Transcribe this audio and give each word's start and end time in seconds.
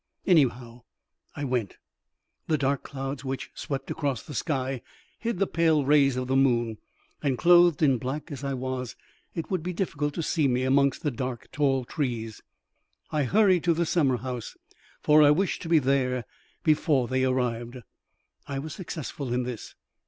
Anyhow, 0.25 0.81
I 1.35 1.43
went. 1.43 1.77
The 2.47 2.57
dark 2.57 2.81
clouds 2.81 3.23
which 3.23 3.51
swept 3.53 3.91
across 3.91 4.23
the 4.23 4.33
sky 4.33 4.81
hid 5.19 5.37
the 5.37 5.45
pale 5.45 5.85
rays 5.85 6.15
of 6.17 6.27
the 6.27 6.35
moon, 6.35 6.79
and, 7.21 7.37
clothed 7.37 7.83
in 7.83 7.99
black 7.99 8.31
as 8.31 8.43
I 8.43 8.55
was, 8.55 8.95
it 9.35 9.51
would 9.51 9.61
be 9.61 9.73
difficult 9.73 10.15
to 10.15 10.23
see 10.23 10.47
me 10.47 10.63
amongst 10.63 11.03
the 11.03 11.11
dark 11.11 11.49
tall 11.51 11.85
trees. 11.85 12.41
I 13.11 13.25
hurried 13.25 13.63
to 13.65 13.75
the 13.75 13.85
summer 13.85 14.17
house, 14.17 14.57
for 15.01 15.21
I 15.21 15.29
wished 15.29 15.61
to 15.61 15.69
be 15.69 15.77
there 15.77 16.25
before 16.63 17.07
they 17.07 17.23
arrived. 17.23 17.77
I 18.47 18.57
was 18.57 18.73
successful 18.73 19.31
in 19.31 19.43
this. 19.43 19.75